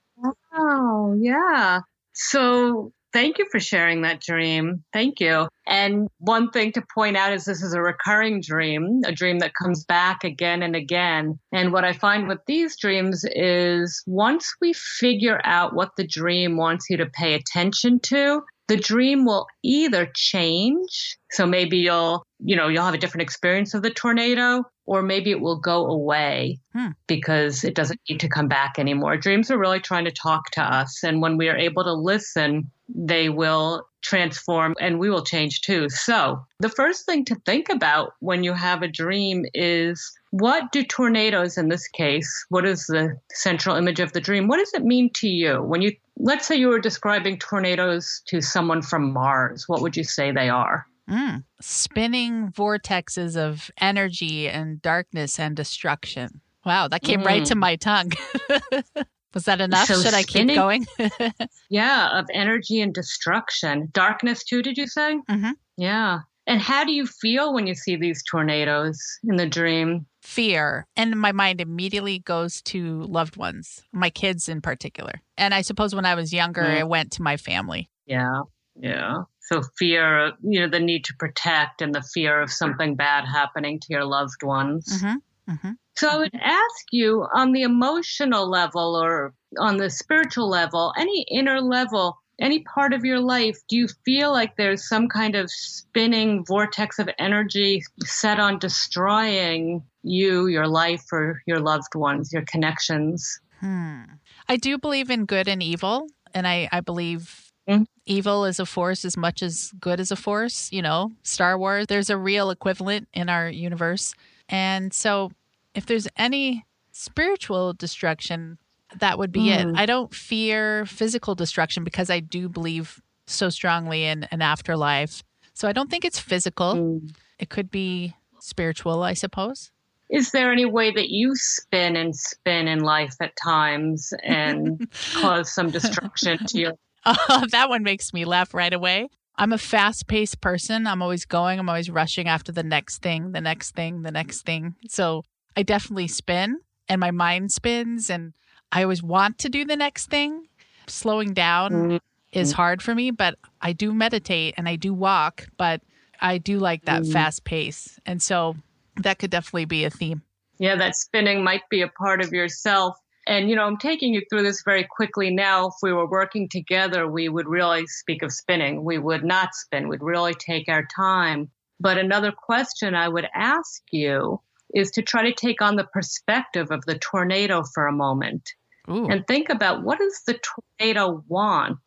[0.52, 1.80] Oh, yeah.
[2.12, 4.84] So thank you for sharing that dream.
[4.92, 5.48] Thank you.
[5.66, 9.54] And one thing to point out is this is a recurring dream, a dream that
[9.54, 11.38] comes back again and again.
[11.52, 16.56] And what I find with these dreams is once we figure out what the dream
[16.56, 21.18] wants you to pay attention to, the dream will either change.
[21.32, 25.32] So maybe you'll, you know, you'll have a different experience of the tornado, or maybe
[25.32, 26.90] it will go away hmm.
[27.08, 29.16] because it doesn't need to come back anymore.
[29.16, 31.02] Dreams are really trying to talk to us.
[31.02, 35.88] And when we are able to listen, they will transform and we will change too.
[35.88, 40.84] So, the first thing to think about when you have a dream is what do
[40.84, 44.46] tornadoes in this case, what is the central image of the dream?
[44.46, 45.60] What does it mean to you?
[45.60, 50.04] When you let's say you were describing tornadoes to someone from Mars, what would you
[50.04, 50.86] say they are?
[51.08, 56.40] Mm, spinning vortexes of energy and darkness and destruction.
[56.64, 57.26] Wow, that came mm.
[57.26, 57.60] right to mm.
[57.60, 58.12] my tongue.
[59.34, 59.86] Was that enough?
[59.86, 60.86] So Should I keep going?
[61.68, 63.88] yeah, of energy and destruction.
[63.92, 65.18] Darkness, too, did you say?
[65.30, 65.52] Mm-hmm.
[65.76, 66.20] Yeah.
[66.50, 70.06] And how do you feel when you see these tornadoes in the dream?
[70.22, 70.84] Fear.
[70.96, 75.22] And my mind immediately goes to loved ones, my kids in particular.
[75.38, 76.80] And I suppose when I was younger, mm.
[76.80, 77.88] it went to my family.
[78.04, 78.42] Yeah.
[78.74, 79.22] Yeah.
[79.42, 83.78] So fear, you know, the need to protect and the fear of something bad happening
[83.78, 85.00] to your loved ones.
[85.00, 85.52] Mm-hmm.
[85.52, 85.70] Mm-hmm.
[85.96, 91.26] So I would ask you on the emotional level or on the spiritual level, any
[91.30, 95.50] inner level, any part of your life, do you feel like there's some kind of
[95.50, 102.44] spinning vortex of energy set on destroying you, your life, or your loved ones, your
[102.46, 103.40] connections?
[103.60, 104.02] Hmm.
[104.48, 107.86] I do believe in good and evil, and I, I believe Mhm.
[108.06, 110.72] Evil is a force as much as good is a force.
[110.72, 114.14] You know, Star Wars, there's a real equivalent in our universe.
[114.48, 115.30] And so,
[115.74, 118.58] if there's any spiritual destruction,
[118.98, 119.72] that would be Mm.
[119.74, 119.78] it.
[119.78, 125.22] I don't fear physical destruction because I do believe so strongly in an afterlife.
[125.54, 126.74] So, I don't think it's physical.
[126.74, 127.14] Mm.
[127.38, 129.70] It could be spiritual, I suppose.
[130.08, 135.52] Is there any way that you spin and spin in life at times and cause
[135.54, 136.72] some destruction to you?
[137.06, 139.08] Oh, that one makes me laugh right away.
[139.36, 140.86] I'm a fast paced person.
[140.86, 144.42] I'm always going, I'm always rushing after the next thing, the next thing, the next
[144.42, 144.74] thing.
[144.88, 145.22] So
[145.56, 146.58] I definitely spin
[146.90, 148.34] and my mind spins and
[148.72, 150.46] I always want to do the next thing.
[150.86, 152.00] Slowing down Mm.
[152.32, 155.82] is hard for me, but I do meditate and I do walk, but
[156.20, 157.12] I do like that Mm.
[157.12, 157.98] fast pace.
[158.06, 158.56] And so
[158.96, 160.22] that could definitely be a theme.
[160.58, 162.96] Yeah, that spinning might be a part of yourself.
[163.26, 165.68] And, you know, I'm taking you through this very quickly now.
[165.68, 168.84] If we were working together, we would really speak of spinning.
[168.84, 171.50] We would not spin, we'd really take our time.
[171.78, 174.40] But another question I would ask you
[174.74, 178.52] is to try to take on the perspective of the tornado for a moment
[178.90, 179.08] Ooh.
[179.08, 180.38] and think about what does the
[180.78, 181.78] tornado want?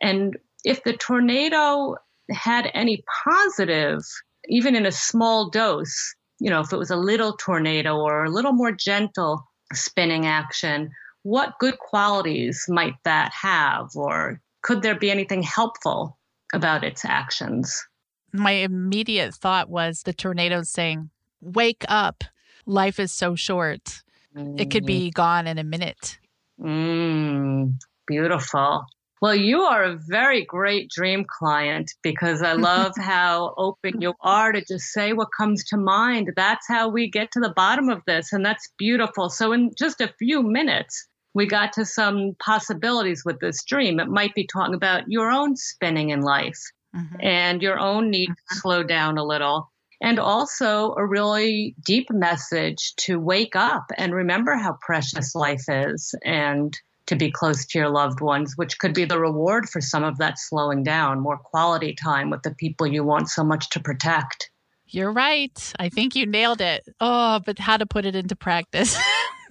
[0.00, 1.96] And if the tornado
[2.30, 4.00] had any positive,
[4.48, 8.30] even in a small dose, you know, if it was a little tornado or a
[8.30, 9.42] little more gentle
[9.72, 10.90] spinning action,
[11.22, 13.88] what good qualities might that have?
[13.94, 16.18] Or could there be anything helpful
[16.54, 17.86] about its actions?
[18.32, 22.24] my immediate thought was the tornado saying, Wake up.
[22.66, 24.02] Life is so short.
[24.34, 25.14] It could be mm.
[25.14, 26.18] gone in a minute.
[26.60, 27.74] Mm,
[28.06, 28.84] beautiful.
[29.20, 34.52] Well, you are a very great dream client because I love how open you are
[34.52, 36.32] to just say what comes to mind.
[36.36, 39.28] That's how we get to the bottom of this, and that's beautiful.
[39.28, 43.98] So, in just a few minutes, we got to some possibilities with this dream.
[43.98, 46.60] It might be talking about your own spinning in life
[46.94, 47.22] Mhm.
[47.22, 49.70] and your own need to slow down a little.
[50.00, 56.14] And also a really deep message to wake up and remember how precious life is
[56.24, 60.04] and to be close to your loved ones, which could be the reward for some
[60.04, 63.80] of that slowing down, more quality time with the people you want so much to
[63.80, 64.50] protect.
[64.86, 65.72] You're right.
[65.78, 66.84] I think you nailed it.
[67.00, 68.96] Oh, but how to put it into practice.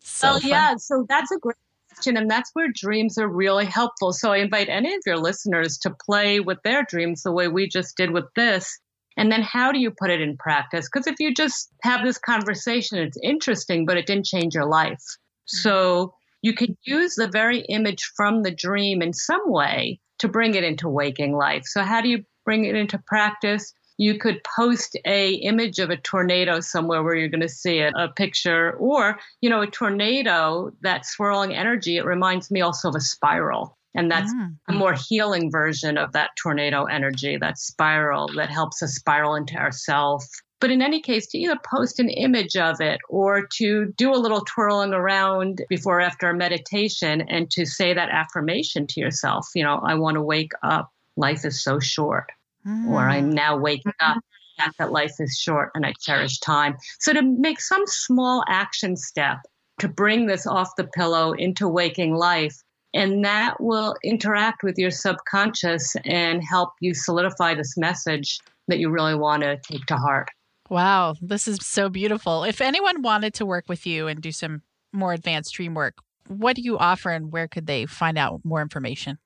[0.03, 1.57] so well, yeah, so that's a great
[1.95, 2.17] question.
[2.17, 4.13] And that's where dreams are really helpful.
[4.13, 7.69] So I invite any of your listeners to play with their dreams the way we
[7.69, 8.79] just did with this.
[9.17, 10.89] And then how do you put it in practice?
[10.89, 14.93] Because if you just have this conversation, it's interesting, but it didn't change your life.
[14.93, 15.57] Mm-hmm.
[15.59, 20.55] So you could use the very image from the dream in some way to bring
[20.55, 21.65] it into waking life.
[21.67, 23.73] So how do you bring it into practice?
[23.99, 27.95] You could post a image of a tornado somewhere where you're going to see it,
[27.97, 31.97] a picture, or you know, a tornado, that swirling energy.
[31.97, 34.57] It reminds me also of a spiral, and that's Mm.
[34.69, 39.57] a more healing version of that tornado energy, that spiral that helps us spiral into
[39.57, 40.25] ourself.
[40.61, 44.17] But in any case, to either post an image of it or to do a
[44.17, 49.49] little twirling around before or after a meditation and to say that affirmation to yourself,
[49.55, 50.91] you know, I want to wake up.
[51.17, 52.31] Life is so short.
[52.65, 53.13] Or Mm.
[53.13, 54.19] I'm now waking up
[54.59, 56.77] that that life is short and I cherish time.
[56.99, 59.39] So to make some small action step
[59.79, 62.57] to bring this off the pillow into waking life,
[62.95, 68.91] and that will interact with your subconscious and help you solidify this message that you
[68.91, 70.29] really want to take to heart.
[70.69, 72.45] Wow, this is so beautiful.
[72.45, 76.57] If anyone wanted to work with you and do some more advanced dream work, what
[76.57, 79.19] do you offer and where could they find out more information?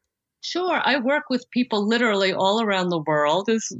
[0.42, 3.48] Sure, I work with people literally all around the world.
[3.48, 3.74] Is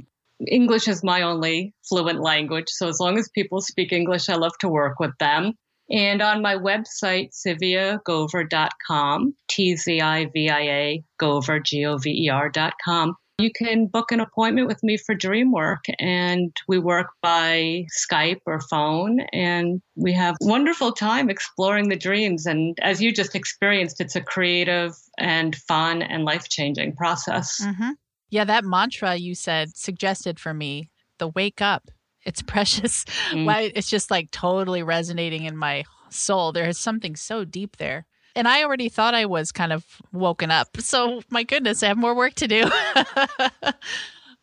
[0.47, 4.57] English is my only fluent language, so as long as people speak English, I love
[4.59, 5.53] to work with them.
[5.91, 12.09] And on my website, tziviagover.com, T Z I V I A, Gover, G O V
[12.09, 15.83] E R.com, you can book an appointment with me for dream work.
[15.99, 22.45] And we work by Skype or phone, and we have wonderful time exploring the dreams.
[22.45, 27.59] And as you just experienced, it's a creative and fun and life changing process.
[27.61, 27.91] Mm-hmm.
[28.29, 31.91] Yeah, that mantra you said suggested for me the wake up.
[32.25, 33.05] It's precious.
[33.31, 33.45] Mm.
[33.45, 36.51] Why it's just like totally resonating in my soul.
[36.51, 38.05] There is something so deep there.
[38.35, 40.79] And I already thought I was kind of woken up.
[40.79, 42.63] So my goodness, I have more work to do.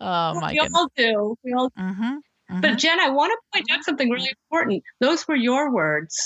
[0.01, 0.73] oh my we goodness.
[0.75, 1.37] all do.
[1.45, 2.61] We all Mm-hmm.
[2.61, 4.83] But Jen, I want to point out something really important.
[5.01, 6.17] Those were your words.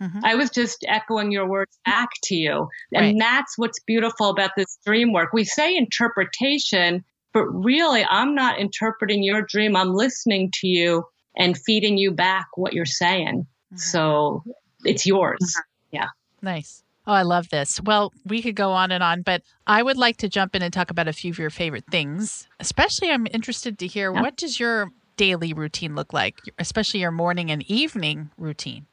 [0.00, 0.20] Mhm.
[0.22, 2.68] I was just echoing your words back to you.
[2.94, 3.16] And Right.
[3.18, 5.32] that's what's beautiful about this dream work.
[5.32, 9.76] We say interpretation, but really, I'm not interpreting your dream.
[9.76, 11.04] I'm listening to you
[11.36, 13.46] and feeding you back what you're saying.
[13.72, 13.78] Mhm.
[13.80, 14.42] So
[14.84, 15.56] it's yours.
[15.90, 16.08] Yeah.
[16.42, 16.82] Nice.
[17.06, 17.80] Oh, I love this.
[17.80, 20.72] Well, we could go on and on, but I would like to jump in and
[20.72, 22.46] talk about a few of your favorite things.
[22.60, 24.20] Especially, I'm interested to hear Yeah.
[24.20, 28.86] what does your daily routine look like, especially your morning and evening routine.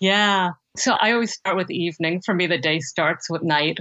[0.00, 0.50] Yeah.
[0.76, 2.22] So I always start with evening.
[2.24, 3.78] For me, the day starts with night.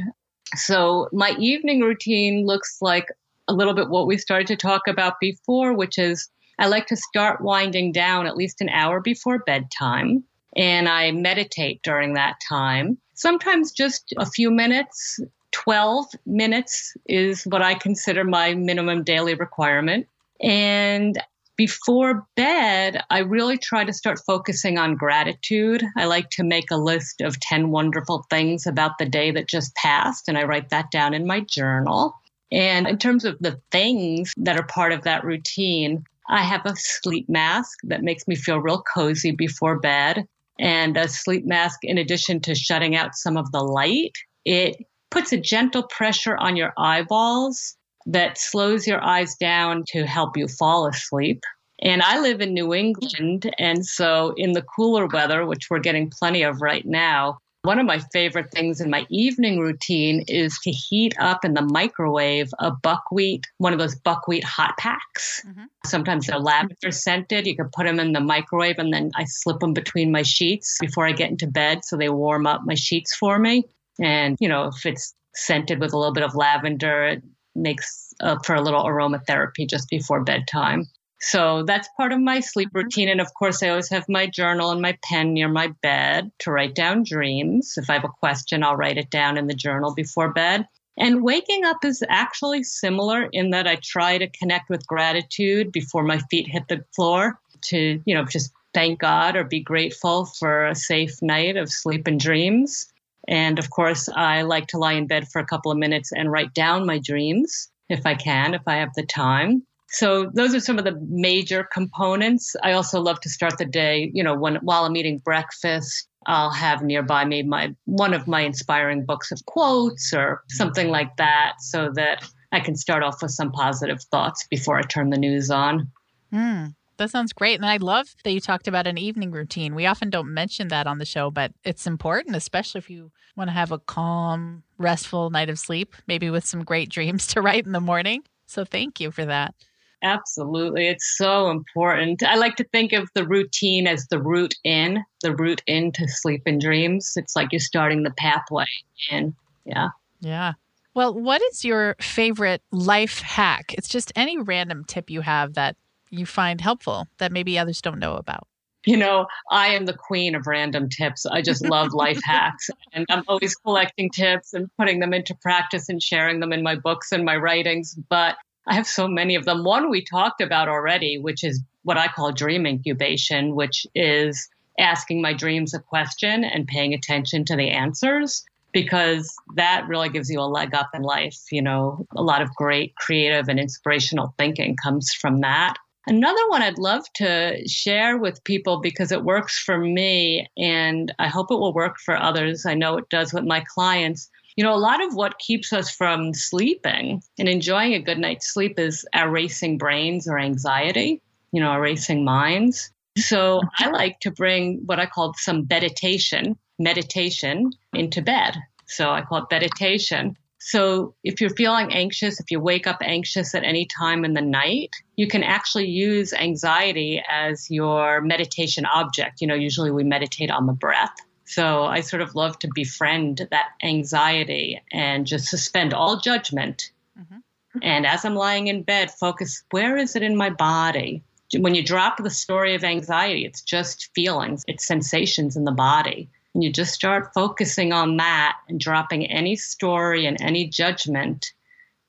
[0.56, 3.08] So my evening routine looks like
[3.50, 6.96] a little bit what we started to talk about before, which is I like to
[6.96, 10.24] start winding down at least an hour before bedtime.
[10.56, 12.98] And I meditate during that time.
[13.14, 15.20] Sometimes just a few minutes.
[15.52, 20.08] 12 minutes is what I consider my minimum daily requirement.
[20.42, 21.18] And
[21.60, 25.84] before bed, I really try to start focusing on gratitude.
[25.98, 29.76] I like to make a list of 10 wonderful things about the day that just
[29.76, 32.16] passed, and I write that down in my journal.
[32.52, 36.76] And in terms of the things that are part of that routine, I have a
[36.76, 40.28] sleep mask that makes me feel real cozy before bed.
[40.60, 44.12] And a sleep mask, in addition to shutting out some of the light,
[44.46, 44.78] it
[45.10, 50.48] puts a gentle pressure on your eyeballs that slows your eyes down to help you
[50.48, 51.44] fall asleep.
[51.82, 53.54] And I live in New England.
[53.58, 57.86] And so, in the cooler weather, which we're getting plenty of right now, one of
[57.86, 62.72] my favorite things in my evening routine is to heat up in the microwave a
[62.72, 65.44] buckwheat, one of those buckwheat hot packs.
[65.46, 65.66] Mhm.
[65.86, 67.48] Sometimes they're lavender scented.
[67.48, 70.78] You can put them in the microwave and then I slip them between my sheets
[70.80, 73.64] before I get into bed so they warm up my sheets for me.
[74.02, 77.24] And, you know, if it's scented with a little bit of lavender, it
[77.56, 80.86] makes uh, for a little aromatherapy just before bedtime.
[81.22, 82.80] So that's part of my sleep mm-hmm.
[82.80, 83.10] routine.
[83.10, 86.52] And of course, I always have my journal and my pen near my bed to
[86.52, 87.74] write down dreams.
[87.78, 90.68] If I have a question, I'll write it down in the journal before bed.
[90.98, 96.04] And waking up is actually similar in that I try to connect with gratitude before
[96.04, 100.68] my feet hit the floor to, you know, just thank God or be grateful for
[100.68, 102.86] a safe night of sleep and dreams.
[103.28, 106.32] And of course, I like to lie in bed for a couple of minutes and
[106.32, 109.64] write down my dreams if I can, if I have the time.
[109.92, 112.56] So those are some of the major components.
[112.64, 116.52] I also love to start the day, you know, when while I'm eating breakfast, I'll
[116.52, 121.54] have nearby me my one of my inspiring books of quotes or something like that
[121.60, 125.50] so that I can start off with some positive thoughts before I turn the news
[125.50, 125.92] on.
[126.34, 127.56] Mm, that sounds great.
[127.56, 129.76] And I love that you talked about an evening routine.
[129.76, 133.50] We often don't mention that on the show, but it's important, especially if you want
[133.50, 137.66] to have a calm, restful night of sleep, maybe with some great dreams to write
[137.66, 138.24] in the morning.
[138.46, 139.54] So thank you for that.
[140.02, 140.88] Absolutely.
[140.88, 142.24] It's so important.
[142.24, 146.44] I like to think of the routine as the route in, the route into sleep
[146.46, 147.14] and dreams.
[147.16, 148.66] It's like you're starting the pathway
[149.12, 149.36] in.
[149.66, 149.90] Yeah.
[150.22, 150.54] Yeah.
[150.94, 153.74] Well, what is your favorite life hack?
[153.78, 155.76] It's just any random tip you have that
[156.10, 158.48] you find helpful that maybe others don't know about.
[158.86, 161.26] You know, I am the queen of random tips.
[161.26, 162.70] I just love life hacks.
[162.94, 166.76] And I'm always collecting tips and putting them into practice and sharing them in my
[166.76, 167.96] books and my writings.
[168.10, 168.36] But
[168.70, 169.64] I have so many of them.
[169.64, 175.22] One we talked about already, which is what I call dream incubation, which is asking
[175.22, 180.40] my dreams a question and paying attention to the answers because that really gives you
[180.40, 181.40] a leg up in life.
[181.52, 185.76] You know, a lot of great creative and inspirational thinking comes from that.
[186.06, 191.28] Another one I'd love to share with people because it works for me and I
[191.28, 192.66] hope it will work for others.
[192.66, 194.30] I know it does with my clients.
[194.60, 198.54] You know, a lot of what keeps us from sleeping and enjoying a good night's
[198.54, 201.22] sleep is our racing brains or anxiety,
[201.54, 202.92] you know, our racing minds.
[203.18, 203.94] So I mm-hmm.
[203.94, 208.58] like to bring what I call some meditation, meditation into bed.
[208.86, 210.36] So I call it meditation.
[210.60, 214.42] So if you're feeling anxious, if you wake up anxious at any time in the
[214.42, 219.40] night, you can actually use anxiety as your meditation object.
[219.40, 221.16] You know, usually we meditate on the breath.
[221.50, 226.92] So I sort of love to befriend that anxiety and just suspend all judgment.
[227.20, 227.42] Mhm.
[227.82, 231.24] And as I'm lying in bed, focus where is it in my body?
[231.58, 236.30] When you drop the story of anxiety, it's just feelings, it's sensations in the body.
[236.54, 241.52] And you just start focusing on that and dropping any story and any judgment,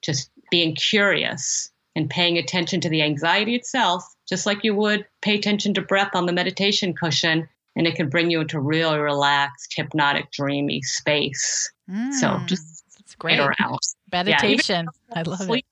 [0.03, 5.35] just being curious and paying attention to the anxiety itself, just like you would pay
[5.35, 7.49] attention to breath on the meditation cushion.
[7.81, 11.73] And it can bring you into really relaxed, hypnotic, dreamy space.
[12.13, 13.41] So Mm, just it's great.
[13.41, 13.79] around.
[14.13, 14.87] Meditation.
[15.17, 15.65] I love it.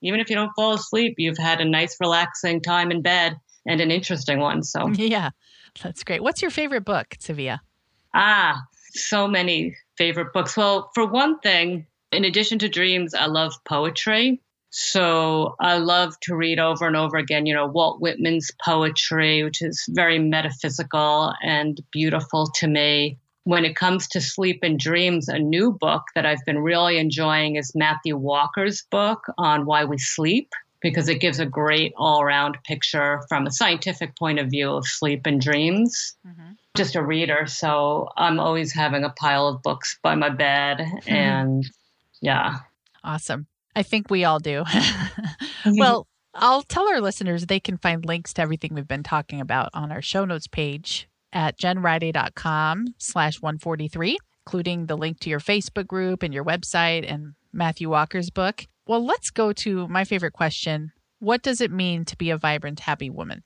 [0.00, 3.78] Even if you don't fall asleep, you've had a nice, relaxing time in bed and
[3.78, 4.62] an interesting one.
[4.62, 5.32] So, Yeah,
[5.82, 6.22] that's great.
[6.22, 7.58] What's your favorite book, Tzivia?
[8.14, 8.62] ah,
[8.94, 10.56] so many favorite books.
[10.56, 14.40] Well, for one thing, in addition to dreams, I love poetry.
[14.70, 19.60] So I love to read over and over again, you know, Walt Whitman's poetry, which
[19.60, 23.18] is very metaphysical and beautiful to me.
[23.44, 27.56] when it comes to sleep and dreams, a new book that I've been really enjoying
[27.56, 30.52] is Matthew Walker's book on why we sleep,
[30.82, 34.86] because it gives a great all around picture from a scientific point of view of
[34.86, 36.14] sleep and dreams.
[36.26, 36.52] Mm-hmm.
[36.76, 40.78] Just a reader, so I'm always having a pile of books by my bed.
[40.78, 41.12] Mm-hmm.
[41.12, 41.70] And
[42.20, 42.58] yeah.
[43.02, 43.46] Awesome.
[43.74, 44.64] I think we all do.
[45.60, 45.78] Mm-hmm.
[45.78, 49.68] well, I'll tell our listeners they can find links to everything we've been talking about
[49.74, 54.16] on our show notes page at jenriday.com slash 143,
[54.46, 58.66] including the link to your Facebook group and your website and Matthew Walker's book.
[58.86, 60.92] Well, let's go to my favorite question.
[61.18, 63.42] What does it mean to be a vibrant, happy woman?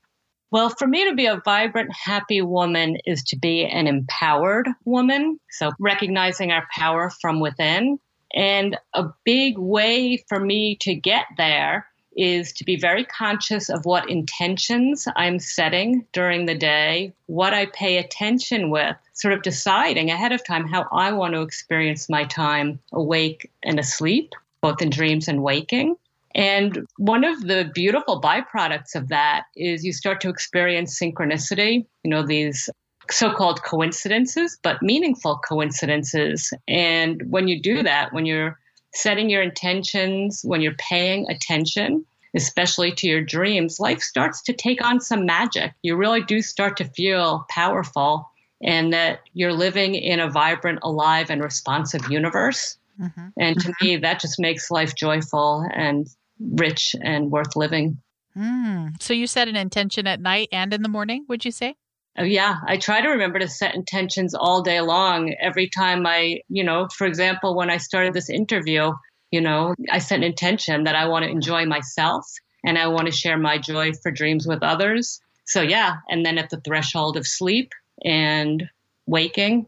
[0.50, 5.40] Well, for me to be a vibrant, happy woman is to be an empowered woman.
[5.50, 7.98] So recognizing our power from within.
[8.34, 13.84] And a big way for me to get there is to be very conscious of
[13.84, 20.10] what intentions I'm setting during the day, what I pay attention with, sort of deciding
[20.10, 24.90] ahead of time how I want to experience my time awake and asleep, both in
[24.90, 25.96] dreams and waking.
[26.34, 32.10] And one of the beautiful byproducts of that is you start to experience synchronicity, you
[32.10, 32.68] know, these
[33.10, 36.52] so called coincidences, but meaningful coincidences.
[36.68, 38.58] And when you do that, when you're
[38.94, 44.84] setting your intentions, when you're paying attention, especially to your dreams, life starts to take
[44.84, 45.72] on some magic.
[45.82, 48.28] You really do start to feel powerful
[48.62, 52.78] and that you're living in a vibrant, alive, and responsive universe.
[53.00, 53.28] Mm-hmm.
[53.38, 53.86] And to mm-hmm.
[53.86, 56.08] me, that just makes life joyful and
[56.40, 57.98] rich and worth living.
[58.36, 59.00] Mm.
[59.00, 61.76] So you set an intention at night and in the morning, would you say?
[62.16, 65.34] Oh, yeah, I try to remember to set intentions all day long.
[65.40, 68.92] Every time I, you know, for example, when I started this interview,
[69.32, 72.24] you know, I set an intention that I want to enjoy myself
[72.64, 75.20] and I want to share my joy for dreams with others.
[75.44, 75.96] So, yeah.
[76.08, 77.72] And then at the threshold of sleep
[78.04, 78.70] and
[79.06, 79.66] waking.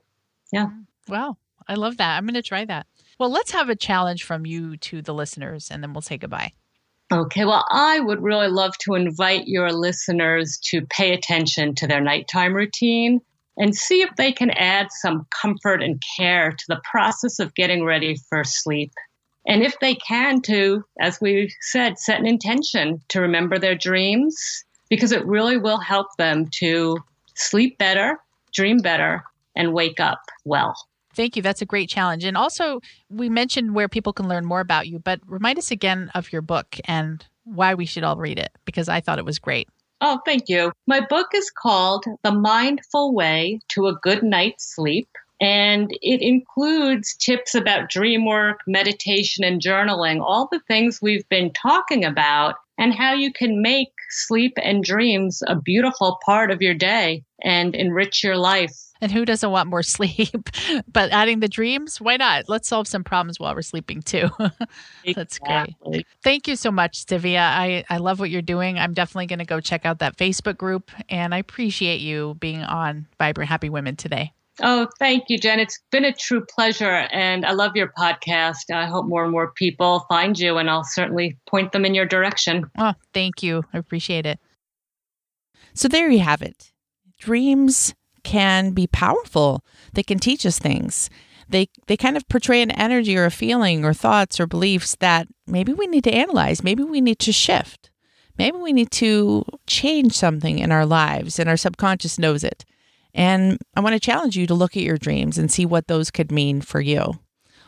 [0.53, 0.68] Yeah.
[1.09, 1.36] Wow.
[1.66, 2.16] I love that.
[2.16, 2.86] I'm going to try that.
[3.18, 6.53] Well, let's have a challenge from you to the listeners and then we'll say goodbye.
[7.12, 12.00] Okay, well, I would really love to invite your listeners to pay attention to their
[12.00, 13.20] nighttime routine
[13.57, 17.84] and see if they can add some comfort and care to the process of getting
[17.84, 18.92] ready for sleep.
[19.46, 24.64] And if they can, to, as we said, set an intention to remember their dreams,
[24.90, 26.98] because it really will help them to
[27.34, 28.18] sleep better,
[28.52, 29.22] dream better,
[29.54, 30.74] and wake up well.
[31.16, 31.42] Thank you.
[31.42, 32.24] That's a great challenge.
[32.24, 36.10] And also, we mentioned where people can learn more about you, but remind us again
[36.14, 39.38] of your book and why we should all read it because I thought it was
[39.38, 39.66] great.
[40.02, 40.72] Oh, thank you.
[40.86, 45.08] My book is called The Mindful Way to a Good Night's Sleep.
[45.40, 51.52] And it includes tips about dream work, meditation, and journaling, all the things we've been
[51.52, 56.74] talking about, and how you can make sleep and dreams a beautiful part of your
[56.74, 58.86] day and enrich your life.
[59.01, 60.49] And who doesn't want more sleep?
[60.90, 62.49] but adding the dreams, why not?
[62.49, 64.28] Let's solve some problems while we're sleeping too.
[64.38, 65.76] That's exactly.
[65.84, 66.07] great.
[66.22, 67.40] Thank you so much, Tzivia.
[67.40, 68.78] I, I love what you're doing.
[68.78, 72.62] I'm definitely going to go check out that Facebook group, and I appreciate you being
[72.62, 74.32] on Vibrant Happy Women today.
[74.62, 75.61] Oh, thank you, Jen.
[75.61, 78.72] It's been a true pleasure, and I love your podcast.
[78.72, 82.07] I hope more and more people find you, and I'll certainly point them in your
[82.07, 82.64] direction.
[82.78, 83.64] Oh, thank you.
[83.74, 84.40] I appreciate it.
[85.74, 86.72] So there you have it.
[87.18, 87.94] Dreams
[88.27, 89.64] can be powerful.
[89.95, 91.09] They can teach us things.
[91.49, 95.29] They they kind of portray an energy or a feeling or thoughts or beliefs that
[95.47, 97.91] maybe we need to analyze, maybe we need to shift.
[98.37, 102.64] Maybe we need to change something in our lives and our subconscious knows it.
[103.14, 106.11] And I want to challenge you to look at your dreams and see what those
[106.11, 107.20] could mean for you.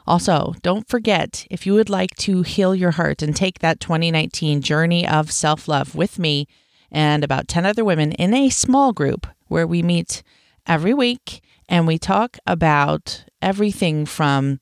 [0.06, 4.60] Also, don't forget if you would like to heal your heart and take that 2019
[4.60, 6.48] journey of self love with me
[6.90, 10.22] and about 10 other women in a small group where we meet
[10.68, 14.60] every week and we talk about everything from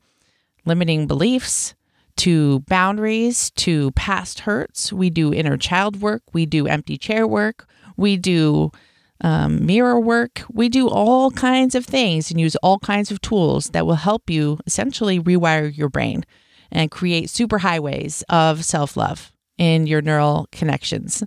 [0.65, 1.75] limiting beliefs
[2.17, 4.93] to boundaries to past hurts.
[4.93, 8.73] We do inner child work, we do empty chair work, we do
[9.21, 10.43] um, mirror work.
[10.53, 14.29] We do all kinds of things and use all kinds of tools that will help
[14.29, 16.25] you essentially rewire your brain
[16.71, 21.23] and create super highways of self love in your neural connections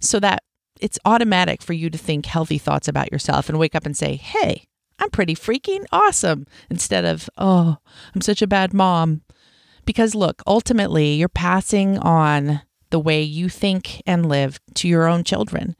[0.00, 0.42] so that
[0.84, 4.16] it's automatic for you to think healthy thoughts about yourself and wake up and say,
[4.16, 4.66] hey,
[4.98, 7.78] I'm pretty freaking awesome, instead of, oh,
[8.14, 9.22] I'm such a bad mom.
[9.86, 12.60] Because look, ultimately, you're passing on
[12.90, 15.74] the way you think and live to your own children.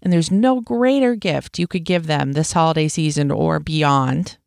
[0.00, 4.38] And there's no greater gift you could give them this holiday season or beyond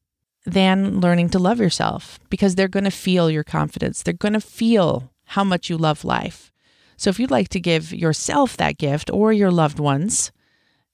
[0.45, 4.03] than learning to love yourself because they're going to feel your confidence.
[4.03, 6.49] They're going to feel how much you love life.
[6.97, 10.31] So if you'd like to give yourself that gift or your loved ones,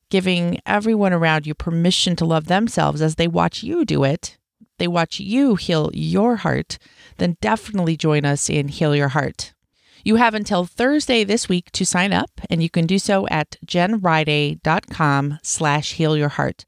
[0.09, 4.37] giving everyone around you permission to love themselves as they watch you do it,
[4.77, 6.77] they watch you heal your heart,
[7.17, 9.53] then definitely join us in Heal Your Heart.
[10.03, 13.55] You have until Thursday this week to sign up, and you can do so at
[13.65, 16.65] jenriday.com slash heal your heart.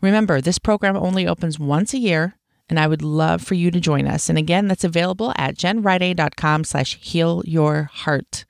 [0.00, 2.38] Remember, this program only opens once a year,
[2.70, 4.30] and I would love for you to join us.
[4.30, 8.46] And again, that's available at jenriday.com slash heal your heart.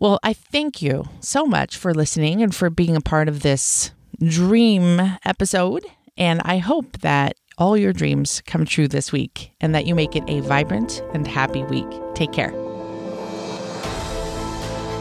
[0.00, 3.90] Well, I thank you so much for listening and for being a part of this
[4.18, 5.84] dream episode.
[6.16, 10.16] And I hope that all your dreams come true this week and that you make
[10.16, 11.84] it a vibrant and happy week.
[12.14, 12.52] Take care.